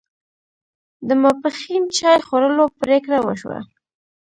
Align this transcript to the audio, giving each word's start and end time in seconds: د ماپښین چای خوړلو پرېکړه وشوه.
د 1.07 1.09
ماپښین 1.21 1.83
چای 1.97 2.17
خوړلو 2.27 2.65
پرېکړه 2.79 3.17
وشوه. 3.21 3.59